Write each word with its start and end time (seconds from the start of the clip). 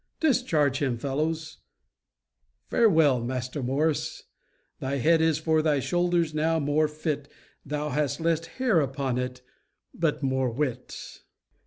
Discharge 0.19 0.81
him, 0.81 0.97
fellows. 0.97 1.59
Farewell, 2.71 3.23
Master 3.23 3.61
Morris. 3.61 4.23
Thy 4.79 4.95
head 4.97 5.21
is 5.21 5.37
for 5.37 5.61
thy 5.61 5.79
shoulders 5.79 6.33
now 6.33 6.57
more 6.57 6.87
fit; 6.87 7.31
Thou 7.63 7.89
hast 7.89 8.19
less 8.19 8.43
hair 8.47 8.79
upon 8.79 9.19
it, 9.19 9.43
but 9.93 10.23
more 10.23 10.49
wit. 10.49 11.21